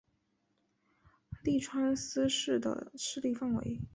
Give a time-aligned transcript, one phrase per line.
[1.43, 3.81] 麓川思氏的势力范围。